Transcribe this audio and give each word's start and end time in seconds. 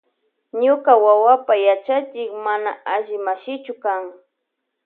Ñuka 0.63 0.91
wawapa 1.05 1.53
yachachik 1.65 2.29
mana 2.45 2.71
alli 2.93 3.15
mashichu 3.25 3.73
kan. 3.83 4.03